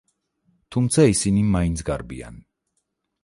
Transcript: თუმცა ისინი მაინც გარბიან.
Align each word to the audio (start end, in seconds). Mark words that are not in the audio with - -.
თუმცა 0.75 1.05
ისინი 1.11 1.43
მაინც 1.57 1.85
გარბიან. 1.91 2.43